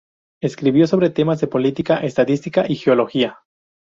Escribió 0.41 0.87
sobre 0.87 1.11
temas 1.11 1.41
de 1.41 1.45
política, 1.45 1.97
estadística 1.97 2.65
y 2.67 2.73
geología. 2.73 3.37